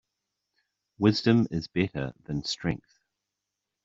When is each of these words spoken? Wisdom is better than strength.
Wisdom 0.97 1.47
is 1.51 1.67
better 1.67 2.11
than 2.23 2.43
strength. 2.43 2.97